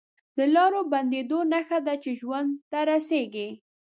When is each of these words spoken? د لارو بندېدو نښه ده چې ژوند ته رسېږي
د 0.37 0.39
لارو 0.55 0.81
بندېدو 0.93 1.39
نښه 1.51 1.79
ده 1.85 1.95
چې 2.03 2.11
ژوند 2.19 2.49
ته 2.71 2.79
رسېږي 2.89 3.49